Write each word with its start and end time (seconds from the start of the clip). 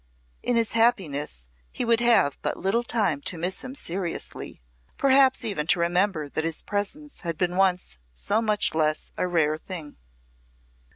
In 0.41 0.55
his 0.55 0.71
happiness 0.71 1.45
he 1.71 1.85
would 1.85 1.99
have 1.99 2.39
but 2.41 2.57
little 2.57 2.81
time 2.81 3.21
to 3.21 3.37
miss 3.37 3.63
him 3.63 3.75
seriously, 3.75 4.59
perhaps 4.97 5.45
even 5.45 5.67
to 5.67 5.79
remember 5.79 6.27
that 6.27 6.43
his 6.43 6.63
presence 6.63 7.19
had 7.21 7.37
been 7.37 7.55
once 7.55 7.99
so 8.11 8.41
much 8.41 8.73
less 8.73 9.11
rare 9.15 9.53
a 9.53 9.59
thing. 9.59 9.97